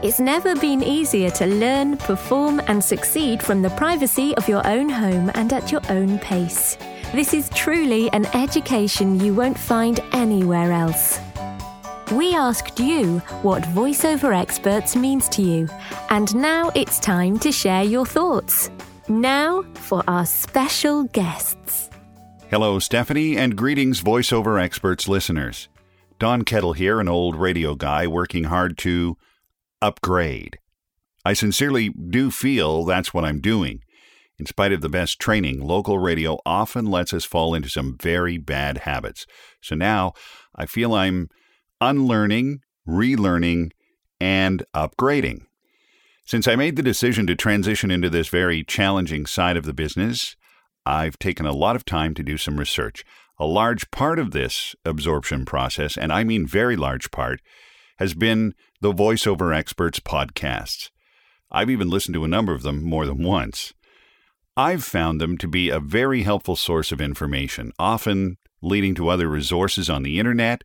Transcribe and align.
It's 0.00 0.20
never 0.20 0.54
been 0.54 0.80
easier 0.80 1.28
to 1.30 1.46
learn, 1.46 1.96
perform, 1.96 2.60
and 2.68 2.84
succeed 2.84 3.42
from 3.42 3.62
the 3.62 3.70
privacy 3.70 4.32
of 4.36 4.48
your 4.48 4.64
own 4.64 4.88
home 4.88 5.28
and 5.34 5.52
at 5.52 5.72
your 5.72 5.80
own 5.88 6.20
pace. 6.20 6.78
This 7.12 7.34
is 7.34 7.48
truly 7.48 8.08
an 8.12 8.26
education 8.26 9.18
you 9.18 9.34
won't 9.34 9.58
find 9.58 9.98
anywhere 10.12 10.70
else. 10.70 11.18
We 12.12 12.32
asked 12.32 12.78
you 12.78 13.18
what 13.42 13.64
voiceover 13.64 14.38
experts 14.38 14.94
means 14.94 15.28
to 15.30 15.42
you, 15.42 15.68
and 16.10 16.32
now 16.36 16.70
it's 16.76 17.00
time 17.00 17.36
to 17.40 17.50
share 17.50 17.82
your 17.82 18.06
thoughts. 18.06 18.70
Now 19.08 19.64
for 19.74 20.04
our 20.06 20.26
special 20.26 21.04
guests. 21.04 21.90
Hello, 22.50 22.78
Stephanie, 22.78 23.36
and 23.36 23.56
greetings, 23.56 24.00
voiceover 24.00 24.62
experts 24.62 25.08
listeners. 25.08 25.68
Don 26.20 26.42
Kettle 26.42 26.74
here, 26.74 27.00
an 27.00 27.08
old 27.08 27.34
radio 27.34 27.74
guy 27.74 28.06
working 28.06 28.44
hard 28.44 28.78
to 28.78 29.16
upgrade. 29.80 30.58
I 31.24 31.32
sincerely 31.32 31.90
do 31.90 32.30
feel 32.30 32.84
that's 32.84 33.12
what 33.12 33.24
I'm 33.24 33.40
doing. 33.40 33.80
In 34.38 34.46
spite 34.46 34.72
of 34.72 34.80
the 34.80 34.88
best 34.88 35.18
training, 35.18 35.60
local 35.60 35.98
radio 35.98 36.38
often 36.46 36.86
lets 36.86 37.12
us 37.12 37.24
fall 37.24 37.54
into 37.54 37.68
some 37.68 37.96
very 38.00 38.38
bad 38.38 38.78
habits. 38.78 39.26
So 39.60 39.74
now 39.74 40.12
I 40.54 40.66
feel 40.66 40.94
I'm 40.94 41.28
unlearning, 41.80 42.60
relearning, 42.88 43.70
and 44.20 44.64
upgrading. 44.74 45.42
Since 46.24 46.46
I 46.46 46.56
made 46.56 46.76
the 46.76 46.82
decision 46.82 47.26
to 47.26 47.34
transition 47.34 47.90
into 47.90 48.10
this 48.10 48.28
very 48.28 48.62
challenging 48.62 49.26
side 49.26 49.56
of 49.56 49.64
the 49.64 49.72
business, 49.72 50.36
I've 50.86 51.18
taken 51.18 51.46
a 51.46 51.52
lot 51.52 51.74
of 51.74 51.84
time 51.84 52.14
to 52.14 52.22
do 52.22 52.36
some 52.36 52.58
research. 52.58 53.04
A 53.40 53.46
large 53.46 53.90
part 53.90 54.18
of 54.18 54.30
this 54.30 54.74
absorption 54.84 55.44
process, 55.44 55.96
and 55.96 56.12
I 56.12 56.24
mean 56.24 56.46
very 56.46 56.76
large 56.76 57.10
part, 57.10 57.40
has 57.98 58.14
been 58.14 58.54
the 58.80 58.92
VoiceOver 58.92 59.54
Experts 59.54 60.00
podcasts. 60.00 60.90
I've 61.50 61.70
even 61.70 61.90
listened 61.90 62.14
to 62.14 62.24
a 62.24 62.28
number 62.28 62.52
of 62.52 62.62
them 62.62 62.82
more 62.82 63.06
than 63.06 63.22
once. 63.22 63.74
I've 64.56 64.84
found 64.84 65.20
them 65.20 65.38
to 65.38 65.48
be 65.48 65.70
a 65.70 65.80
very 65.80 66.22
helpful 66.22 66.56
source 66.56 66.90
of 66.92 67.00
information, 67.00 67.72
often 67.78 68.38
leading 68.60 68.94
to 68.96 69.08
other 69.08 69.28
resources 69.28 69.88
on 69.88 70.02
the 70.02 70.18
internet 70.18 70.64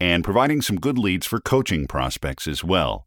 and 0.00 0.24
providing 0.24 0.60
some 0.62 0.80
good 0.80 0.98
leads 0.98 1.26
for 1.26 1.40
coaching 1.40 1.86
prospects 1.86 2.46
as 2.46 2.62
well. 2.62 3.06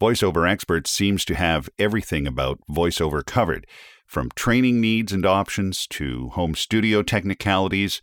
VoiceOver 0.00 0.48
Experts 0.50 0.90
seems 0.90 1.24
to 1.24 1.34
have 1.34 1.68
everything 1.78 2.26
about 2.26 2.60
voiceover 2.70 3.24
covered, 3.24 3.66
from 4.06 4.30
training 4.34 4.80
needs 4.80 5.12
and 5.12 5.24
options 5.24 5.86
to 5.86 6.28
home 6.30 6.54
studio 6.54 7.02
technicalities 7.02 8.02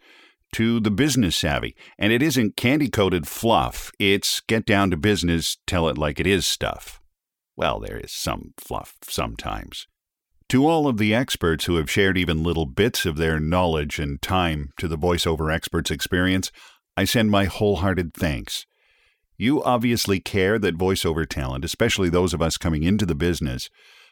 to 0.53 0.79
the 0.79 0.91
business 0.91 1.35
savvy. 1.35 1.75
And 1.97 2.11
it 2.11 2.21
isn't 2.21 2.55
candy 2.55 2.89
coated 2.89 3.27
fluff, 3.27 3.91
it's 3.99 4.41
get 4.41 4.65
down 4.65 4.91
to 4.91 4.97
business, 4.97 5.57
tell 5.67 5.87
it 5.87 5.97
like 5.97 6.19
it 6.19 6.27
is 6.27 6.45
stuff. 6.45 6.99
Well, 7.55 7.79
there 7.79 7.97
is 7.97 8.11
some 8.11 8.53
fluff 8.57 8.95
sometimes. 9.03 9.87
To 10.49 10.67
all 10.67 10.87
of 10.87 10.97
the 10.97 11.13
experts 11.13 11.65
who 11.65 11.77
have 11.77 11.89
shared 11.89 12.17
even 12.17 12.43
little 12.43 12.65
bits 12.65 13.05
of 13.05 13.15
their 13.15 13.39
knowledge 13.39 13.99
and 13.99 14.21
time 14.21 14.71
to 14.77 14.87
the 14.87 14.97
VoiceOver 14.97 15.53
Experts 15.53 15.89
experience, 15.89 16.51
I 16.97 17.05
send 17.05 17.31
my 17.31 17.45
wholehearted 17.45 18.13
thanks. 18.13 18.65
You 19.37 19.63
obviously 19.63 20.19
care 20.19 20.59
that 20.59 20.77
voiceover 20.77 21.27
talent, 21.27 21.63
especially 21.63 22.09
those 22.09 22.33
of 22.33 22.41
us 22.41 22.57
coming 22.57 22.83
into 22.83 23.05
the 23.05 23.15
business, 23.15 23.69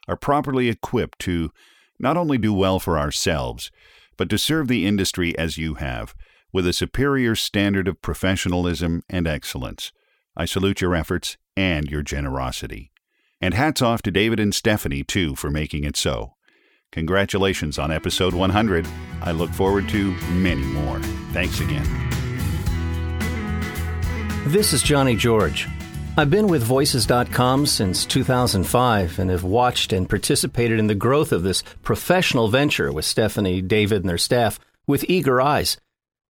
are 0.07 0.15
properly 0.15 0.69
equipped 0.69 1.19
to 1.19 1.51
not 1.99 2.17
only 2.17 2.37
do 2.37 2.53
well 2.53 2.79
for 2.79 2.97
ourselves, 2.97 3.69
but 4.17 4.29
to 4.29 4.37
serve 4.37 4.67
the 4.67 4.85
industry 4.85 5.37
as 5.37 5.57
you 5.57 5.75
have, 5.75 6.15
with 6.51 6.67
a 6.67 6.73
superior 6.73 7.35
standard 7.35 7.87
of 7.87 8.01
professionalism 8.01 9.03
and 9.09 9.27
excellence. 9.27 9.91
I 10.35 10.45
salute 10.45 10.81
your 10.81 10.95
efforts 10.95 11.37
and 11.55 11.89
your 11.89 12.01
generosity. 12.01 12.91
And 13.41 13.53
hats 13.53 13.81
off 13.81 14.01
to 14.03 14.11
David 14.11 14.39
and 14.39 14.53
Stephanie, 14.53 15.03
too, 15.03 15.35
for 15.35 15.49
making 15.49 15.83
it 15.83 15.95
so. 15.95 16.35
Congratulations 16.91 17.77
on 17.77 17.91
episode 17.91 18.33
100. 18.33 18.87
I 19.21 19.31
look 19.31 19.51
forward 19.51 19.87
to 19.89 20.11
many 20.31 20.63
more. 20.63 20.99
Thanks 21.33 21.59
again. 21.59 21.85
This 24.47 24.73
is 24.73 24.81
Johnny 24.81 25.15
George. 25.15 25.67
I've 26.17 26.31
been 26.31 26.47
with 26.47 26.63
Voices.com 26.63 27.65
since 27.65 28.05
2005 28.05 29.19
and 29.19 29.29
have 29.29 29.43
watched 29.43 29.93
and 29.93 30.09
participated 30.09 30.79
in 30.79 30.87
the 30.87 30.95
growth 30.95 31.31
of 31.31 31.43
this 31.43 31.63
professional 31.83 32.47
venture 32.47 32.91
with 32.91 33.05
Stephanie, 33.05 33.61
David, 33.61 34.01
and 34.01 34.09
their 34.09 34.17
staff 34.17 34.59
with 34.87 35.05
eager 35.07 35.39
eyes. 35.39 35.77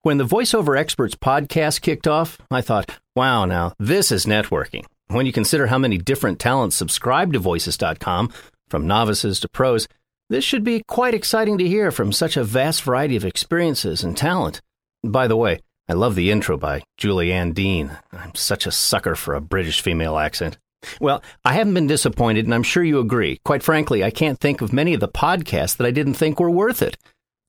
When 0.03 0.19
the 0.19 0.25
VoiceOver 0.25 0.79
Experts 0.79 1.17
podcast 1.17 1.81
kicked 1.81 2.07
off, 2.07 2.39
I 2.53 2.61
thought, 2.61 3.01
wow, 3.17 3.45
now 3.47 3.73
this 3.81 4.13
is 4.13 4.27
networking. 4.27 4.85
When 5.09 5.27
you 5.27 5.33
consider 5.33 5.67
how 5.67 5.79
many 5.79 5.99
different 5.99 6.39
talents 6.39 6.77
subscribe 6.77 7.33
to 7.33 7.41
Voices.com, 7.41 8.33
from 8.69 8.87
novices 8.87 9.41
to 9.41 9.49
pros, 9.49 9.89
this 10.31 10.45
should 10.45 10.63
be 10.63 10.85
quite 10.87 11.15
exciting 11.15 11.59
to 11.59 11.67
hear 11.67 11.91
from 11.91 12.13
such 12.13 12.37
a 12.37 12.45
vast 12.45 12.83
variety 12.83 13.17
of 13.17 13.25
experiences 13.25 14.05
and 14.05 14.17
talent. 14.17 14.61
By 15.03 15.27
the 15.27 15.37
way, 15.37 15.59
I 15.89 15.95
love 15.95 16.15
the 16.15 16.31
intro 16.31 16.57
by 16.57 16.83
Julie 16.97 17.33
Ann 17.33 17.53
Dean. 17.53 17.91
I'm 18.13 18.37
such 18.37 18.69
a 18.69 18.73
sucker 18.73 19.17
for 19.17 19.35
a 19.35 19.41
British 19.41 19.81
female 19.81 20.17
accent. 20.17 20.59
Well, 21.01 21.25
I 21.45 21.55
haven't 21.55 21.75
been 21.75 21.89
disappointed, 21.89 22.45
and 22.45 22.55
I'm 22.55 22.63
sure 22.63 22.85
you 22.85 23.01
agree. 23.01 23.41
Quite 23.45 23.65
frankly, 23.65 24.05
I 24.05 24.11
can't 24.11 24.39
think 24.39 24.61
of 24.61 24.73
many 24.73 24.95
of 24.95 25.01
the 25.01 25.09
podcasts 25.09 25.77
that 25.77 25.87
I 25.89 25.91
didn't 25.91 26.15
think 26.15 26.39
were 26.39 26.51
worth 26.51 26.83
it. 26.83 26.97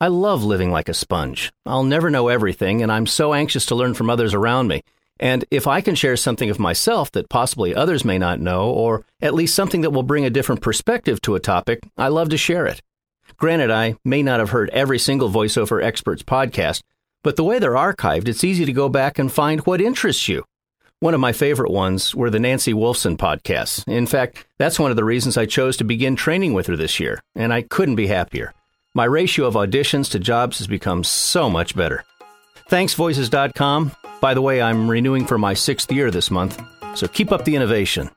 I 0.01 0.07
love 0.07 0.45
living 0.45 0.71
like 0.71 0.87
a 0.87 0.93
sponge. 0.93 1.51
I'll 1.65 1.83
never 1.83 2.09
know 2.09 2.29
everything, 2.29 2.81
and 2.81 2.89
I'm 2.89 3.05
so 3.05 3.33
anxious 3.33 3.65
to 3.65 3.75
learn 3.75 3.93
from 3.93 4.09
others 4.09 4.33
around 4.33 4.69
me. 4.69 4.81
And 5.19 5.43
if 5.51 5.67
I 5.67 5.81
can 5.81 5.95
share 5.95 6.15
something 6.15 6.49
of 6.49 6.57
myself 6.57 7.11
that 7.11 7.27
possibly 7.27 7.75
others 7.75 8.05
may 8.05 8.17
not 8.17 8.39
know, 8.39 8.69
or 8.69 9.03
at 9.21 9.33
least 9.33 9.55
something 9.55 9.81
that 9.81 9.89
will 9.89 10.03
bring 10.03 10.23
a 10.23 10.29
different 10.29 10.61
perspective 10.61 11.19
to 11.23 11.35
a 11.35 11.41
topic, 11.41 11.81
I 11.97 12.07
love 12.07 12.29
to 12.29 12.37
share 12.37 12.65
it. 12.65 12.81
Granted, 13.35 13.71
I 13.71 13.97
may 14.05 14.23
not 14.23 14.39
have 14.39 14.51
heard 14.51 14.69
every 14.69 14.99
single 14.99 15.29
voiceover 15.29 15.83
expert's 15.83 16.23
podcast, 16.23 16.81
but 17.21 17.35
the 17.35 17.43
way 17.43 17.59
they're 17.59 17.73
archived, 17.73 18.29
it's 18.29 18.45
easy 18.45 18.63
to 18.63 18.71
go 18.71 18.87
back 18.87 19.19
and 19.19 19.29
find 19.29 19.59
what 19.65 19.81
interests 19.81 20.29
you. 20.29 20.45
One 21.01 21.13
of 21.13 21.19
my 21.19 21.33
favorite 21.33 21.71
ones 21.71 22.15
were 22.15 22.29
the 22.29 22.39
Nancy 22.39 22.73
Wolfson 22.73 23.17
podcasts. 23.17 23.85
In 23.85 24.07
fact, 24.07 24.45
that's 24.57 24.79
one 24.79 24.91
of 24.91 24.97
the 24.97 25.03
reasons 25.03 25.37
I 25.37 25.45
chose 25.45 25.75
to 25.77 25.83
begin 25.83 26.15
training 26.15 26.53
with 26.53 26.67
her 26.67 26.77
this 26.77 27.01
year, 27.01 27.21
and 27.35 27.53
I 27.53 27.63
couldn't 27.63 27.95
be 27.95 28.07
happier. 28.07 28.53
My 28.95 29.05
ratio 29.05 29.45
of 29.45 29.53
auditions 29.53 30.09
to 30.11 30.19
jobs 30.19 30.57
has 30.57 30.65
become 30.65 31.03
so 31.03 31.47
much 31.47 31.75
better. 31.75 32.03
Thanks, 32.69 32.95
Voices.com. 32.95 33.91
By 34.19 34.33
the 34.33 34.41
way, 34.41 34.63
I'm 34.63 34.89
renewing 34.89 35.27
for 35.27 35.37
my 35.37 35.53
sixth 35.53 35.91
year 35.91 36.09
this 36.09 36.31
month, 36.31 36.59
so 36.95 37.07
keep 37.07 37.31
up 37.31 37.45
the 37.45 37.55
innovation. 37.55 38.09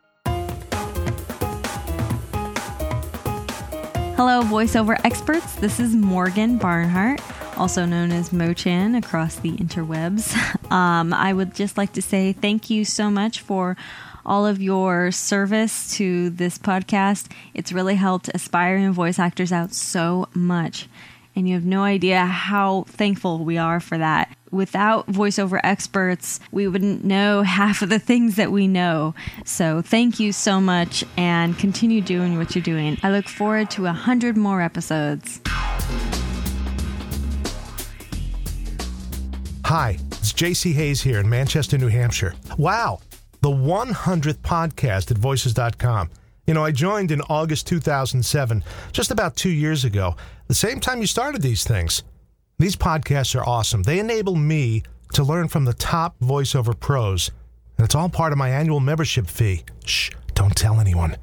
Hello, 4.16 4.42
voiceover 4.42 4.98
experts. 5.04 5.56
This 5.56 5.78
is 5.78 5.94
Morgan 5.94 6.56
Barnhart, 6.56 7.20
also 7.58 7.84
known 7.84 8.10
as 8.10 8.30
Mochan 8.30 8.96
across 8.96 9.36
the 9.36 9.52
interwebs. 9.52 10.34
Um, 10.72 11.12
I 11.12 11.34
would 11.34 11.54
just 11.54 11.76
like 11.76 11.92
to 11.92 12.00
say 12.00 12.32
thank 12.32 12.70
you 12.70 12.86
so 12.86 13.10
much 13.10 13.40
for 13.40 13.76
all 14.24 14.46
of 14.46 14.62
your 14.62 15.10
service 15.10 15.96
to 15.96 16.30
this 16.30 16.58
podcast. 16.58 17.30
It's 17.54 17.72
really 17.72 17.96
helped 17.96 18.30
aspiring 18.34 18.92
voice 18.92 19.19
actors 19.19 19.52
out 19.52 19.72
so 19.72 20.28
much. 20.34 20.88
And 21.34 21.48
you 21.48 21.54
have 21.54 21.64
no 21.64 21.82
idea 21.82 22.24
how 22.26 22.84
thankful 22.88 23.44
we 23.44 23.56
are 23.56 23.80
for 23.80 23.96
that. 23.96 24.36
Without 24.50 25.06
voiceover 25.06 25.58
experts, 25.64 26.40
we 26.50 26.69
wouldn't 26.69 27.04
know 27.04 27.42
half 27.42 27.80
of 27.80 27.88
the 27.88 27.98
things 27.98 28.36
that 28.36 28.52
we 28.52 28.69
know. 28.69 29.14
So, 29.44 29.80
thank 29.80 30.20
you 30.20 30.32
so 30.32 30.60
much 30.60 31.04
and 31.16 31.58
continue 31.58 32.02
doing 32.02 32.36
what 32.36 32.54
you're 32.54 32.62
doing. 32.62 32.98
I 33.02 33.10
look 33.10 33.28
forward 33.28 33.70
to 33.70 33.86
a 33.86 33.92
hundred 33.92 34.36
more 34.36 34.60
episodes. 34.60 35.40
Hi, 39.64 39.96
it's 40.10 40.34
JC 40.34 40.75
Hayes 40.75 41.00
here 41.00 41.18
in 41.18 41.30
Manchester, 41.30 41.78
New 41.78 41.88
Hampshire. 41.88 42.34
Wow, 42.58 43.00
the 43.42 43.50
100th 43.50 44.38
podcast 44.38 45.10
at 45.10 45.18
voices.com. 45.18 46.10
You 46.46 46.54
know, 46.54 46.64
I 46.64 46.70
joined 46.70 47.10
in 47.10 47.20
August 47.22 47.66
2007, 47.66 48.64
just 48.92 49.10
about 49.10 49.36
two 49.36 49.50
years 49.50 49.84
ago, 49.84 50.16
the 50.46 50.54
same 50.54 50.80
time 50.80 51.00
you 51.00 51.06
started 51.06 51.42
these 51.42 51.64
things. 51.64 52.04
These 52.58 52.76
podcasts 52.76 53.34
are 53.38 53.46
awesome. 53.46 53.82
They 53.82 53.98
enable 53.98 54.36
me 54.36 54.84
to 55.14 55.24
learn 55.24 55.48
from 55.48 55.64
the 55.64 55.74
top 55.74 56.18
voiceover 56.20 56.78
pros, 56.78 57.30
and 57.76 57.84
it's 57.84 57.96
all 57.96 58.08
part 58.08 58.30
of 58.32 58.38
my 58.38 58.48
annual 58.48 58.80
membership 58.80 59.26
fee. 59.26 59.64
Shh, 59.84 60.10
don't 60.34 60.56
tell 60.56 60.80
anyone. 60.80 61.16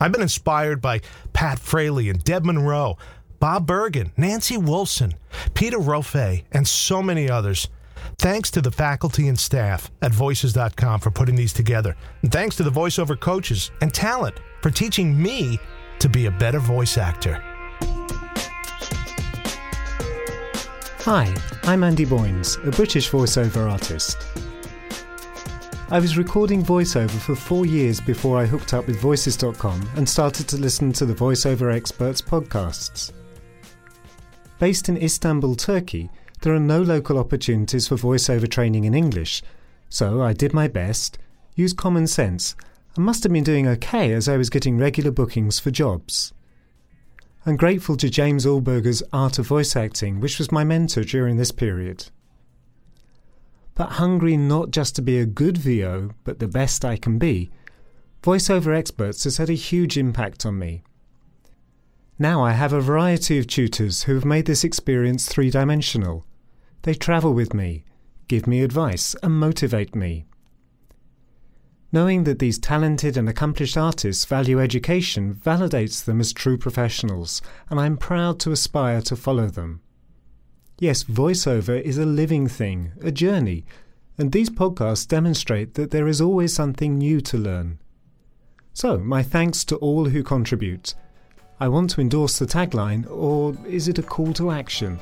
I've 0.00 0.12
been 0.12 0.22
inspired 0.22 0.80
by 0.80 1.00
Pat 1.32 1.58
Fraley 1.58 2.08
and 2.10 2.22
Deb 2.22 2.44
Munro, 2.44 2.96
Bob 3.40 3.66
Bergen, 3.66 4.12
Nancy 4.16 4.56
Wilson, 4.56 5.14
Peter 5.54 5.78
Rofe, 5.78 6.44
and 6.52 6.66
so 6.68 7.02
many 7.02 7.28
others. 7.28 7.68
Thanks 8.18 8.50
to 8.52 8.62
the 8.62 8.70
faculty 8.70 9.28
and 9.28 9.38
staff 9.38 9.90
at 10.02 10.12
Voices.com 10.12 11.00
for 11.00 11.10
putting 11.10 11.36
these 11.36 11.52
together. 11.52 11.96
And 12.22 12.32
thanks 12.32 12.56
to 12.56 12.62
the 12.62 12.70
voiceover 12.70 13.18
coaches 13.18 13.70
and 13.82 13.92
talent 13.92 14.40
for 14.62 14.70
teaching 14.70 15.20
me 15.20 15.58
to 15.98 16.08
be 16.08 16.26
a 16.26 16.30
better 16.30 16.58
voice 16.58 16.98
actor. 16.98 17.42
Hi, 21.00 21.32
I'm 21.64 21.84
Andy 21.84 22.04
Boynes, 22.04 22.56
a 22.64 22.70
British 22.70 23.10
voiceover 23.10 23.70
artist. 23.70 24.18
I 25.88 26.00
was 26.00 26.18
recording 26.18 26.64
voiceover 26.64 27.10
for 27.10 27.36
four 27.36 27.64
years 27.64 28.00
before 28.00 28.40
I 28.40 28.46
hooked 28.46 28.74
up 28.74 28.88
with 28.88 28.98
Voices.com 28.98 29.88
and 29.94 30.08
started 30.08 30.48
to 30.48 30.56
listen 30.56 30.92
to 30.94 31.06
the 31.06 31.14
VoiceOver 31.14 31.72
Experts 31.72 32.20
podcasts. 32.20 33.12
Based 34.58 34.88
in 34.88 34.96
Istanbul, 34.96 35.54
Turkey, 35.54 36.10
there 36.42 36.54
are 36.54 36.60
no 36.60 36.82
local 36.82 37.18
opportunities 37.18 37.88
for 37.88 37.96
voiceover 37.96 38.48
training 38.48 38.84
in 38.84 38.94
English, 38.94 39.42
so 39.88 40.22
I 40.22 40.32
did 40.32 40.52
my 40.52 40.68
best, 40.68 41.18
used 41.54 41.76
common 41.76 42.06
sense, 42.06 42.54
and 42.94 43.04
must 43.04 43.22
have 43.22 43.32
been 43.32 43.44
doing 43.44 43.66
okay 43.66 44.12
as 44.12 44.28
I 44.28 44.36
was 44.36 44.50
getting 44.50 44.78
regular 44.78 45.10
bookings 45.10 45.58
for 45.58 45.70
jobs. 45.70 46.32
I'm 47.44 47.56
grateful 47.56 47.96
to 47.98 48.10
James 48.10 48.44
Alburger's 48.44 49.02
Art 49.12 49.38
of 49.38 49.46
Voice 49.46 49.76
Acting, 49.76 50.18
which 50.20 50.38
was 50.38 50.50
my 50.50 50.64
mentor 50.64 51.04
during 51.04 51.36
this 51.36 51.52
period. 51.52 52.06
But 53.74 53.92
hungry 53.92 54.36
not 54.36 54.70
just 54.70 54.96
to 54.96 55.02
be 55.02 55.18
a 55.18 55.26
good 55.26 55.58
VO, 55.58 56.10
but 56.24 56.38
the 56.38 56.48
best 56.48 56.84
I 56.84 56.96
can 56.96 57.18
be, 57.18 57.50
VoiceOver 58.22 58.76
Experts 58.76 59.22
has 59.22 59.36
had 59.36 59.48
a 59.48 59.54
huge 59.54 59.96
impact 59.96 60.44
on 60.44 60.58
me. 60.58 60.82
Now 62.18 62.42
I 62.42 62.52
have 62.52 62.72
a 62.72 62.80
variety 62.80 63.38
of 63.38 63.46
tutors 63.46 64.04
who 64.04 64.14
have 64.14 64.24
made 64.24 64.46
this 64.46 64.64
experience 64.64 65.28
three 65.28 65.50
dimensional. 65.50 66.24
They 66.82 66.94
travel 66.94 67.34
with 67.34 67.52
me, 67.52 67.84
give 68.26 68.46
me 68.46 68.62
advice, 68.62 69.14
and 69.22 69.34
motivate 69.34 69.94
me. 69.94 70.24
Knowing 71.92 72.24
that 72.24 72.38
these 72.38 72.58
talented 72.58 73.18
and 73.18 73.28
accomplished 73.28 73.76
artists 73.76 74.24
value 74.24 74.60
education 74.60 75.34
validates 75.34 76.04
them 76.04 76.20
as 76.20 76.32
true 76.32 76.56
professionals, 76.56 77.42
and 77.68 77.78
I'm 77.78 77.98
proud 77.98 78.40
to 78.40 78.52
aspire 78.52 79.02
to 79.02 79.16
follow 79.16 79.48
them. 79.48 79.80
Yes, 80.78 81.04
voiceover 81.04 81.80
is 81.80 81.98
a 81.98 82.06
living 82.06 82.48
thing, 82.48 82.92
a 83.02 83.12
journey, 83.12 83.66
and 84.18 84.32
these 84.32 84.50
podcasts 84.50 85.06
demonstrate 85.06 85.74
that 85.74 85.90
there 85.90 86.08
is 86.08 86.20
always 86.20 86.54
something 86.54 86.96
new 86.96 87.20
to 87.20 87.36
learn. 87.36 87.78
So, 88.72 88.98
my 88.98 89.22
thanks 89.22 89.64
to 89.66 89.76
all 89.76 90.06
who 90.06 90.22
contribute. 90.22 90.94
I 91.58 91.68
want 91.68 91.88
to 91.90 92.02
endorse 92.02 92.38
the 92.38 92.44
tagline, 92.44 93.10
or 93.10 93.56
is 93.66 93.88
it 93.88 93.98
a 93.98 94.02
call 94.02 94.34
to 94.34 94.50
action? 94.50 94.98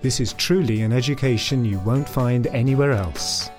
This 0.00 0.20
is 0.20 0.32
truly 0.34 0.82
an 0.82 0.92
education 0.92 1.64
you 1.64 1.80
won't 1.80 2.08
find 2.08 2.46
anywhere 2.46 2.92
else. 2.92 3.50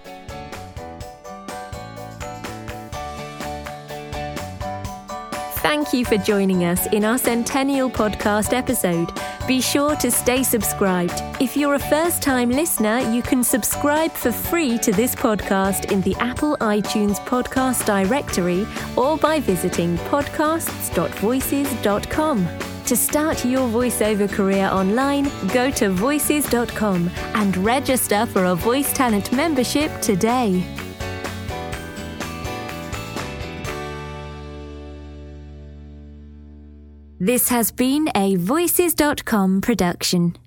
Thank 5.67 5.91
you 5.91 6.05
for 6.05 6.15
joining 6.15 6.63
us 6.63 6.87
in 6.93 7.03
our 7.03 7.17
Centennial 7.17 7.89
Podcast 7.89 8.53
episode. 8.53 9.11
Be 9.49 9.59
sure 9.59 9.97
to 9.97 10.09
stay 10.09 10.41
subscribed. 10.41 11.21
If 11.41 11.57
you're 11.57 11.73
a 11.73 11.79
first 11.79 12.21
time 12.21 12.49
listener, 12.49 12.99
you 12.99 13.21
can 13.21 13.43
subscribe 13.43 14.13
for 14.13 14.31
free 14.31 14.77
to 14.77 14.93
this 14.93 15.13
podcast 15.13 15.91
in 15.91 15.99
the 16.03 16.15
Apple 16.19 16.55
iTunes 16.61 17.19
podcast 17.19 17.85
directory 17.85 18.65
or 18.95 19.17
by 19.17 19.41
visiting 19.41 19.97
podcasts.voices.com. 20.09 22.47
To 22.85 22.95
start 22.95 23.43
your 23.43 23.67
voiceover 23.67 24.31
career 24.31 24.67
online, 24.67 25.29
go 25.49 25.69
to 25.71 25.89
voices.com 25.89 27.11
and 27.33 27.57
register 27.57 28.25
for 28.25 28.45
a 28.45 28.55
Voice 28.55 28.93
Talent 28.93 29.33
membership 29.33 29.91
today. 29.99 30.63
This 37.27 37.49
has 37.49 37.71
been 37.71 38.07
a 38.15 38.37
Voices.com 38.37 39.59
production. 39.59 40.37